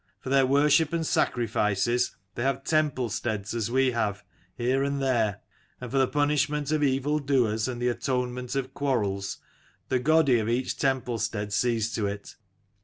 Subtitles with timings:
[0.19, 4.23] For their worship and sacrifices they have temple steads as we have,
[4.57, 5.41] here and there:
[5.79, 9.37] and for the punishment of evil doers and the atonement of quarrels,
[9.89, 12.35] the godi of each temple stead sees to it.